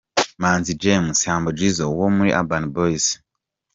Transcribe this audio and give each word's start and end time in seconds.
Manzi 0.41 0.73
James: 0.83 1.17
Humble 1.27 1.55
Jizzo 1.57 1.85
wo 1.99 2.07
muri 2.17 2.31
Urban 2.41 2.65
Boyz. 2.73 3.05